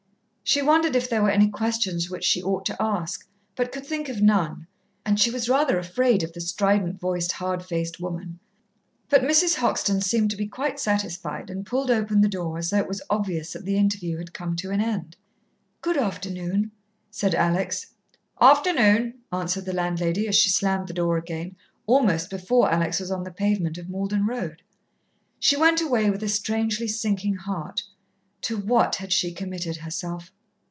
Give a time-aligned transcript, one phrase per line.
[0.43, 4.09] She wondered if there were any questions which she ought to ask, but could think
[4.09, 4.67] of none,
[5.05, 8.37] and she was rather afraid of the strident voiced, hard faced woman.
[9.07, 9.55] But Mrs.
[9.55, 13.01] Hoxton seemed to be quite satisfied, and pulled open the door as though it was
[13.09, 15.15] obvious that the interview had come to an end.
[15.81, 16.71] "Good afternoon,"
[17.09, 17.85] said Alex.
[18.41, 21.55] "Afternoon," answered the landlady, as she slammed the door again,
[21.87, 24.61] almost before Alex was on the pavement of Malden Road.
[25.39, 27.83] She went away with a strangely sinking heart.
[28.41, 30.29] To what had she committed herself?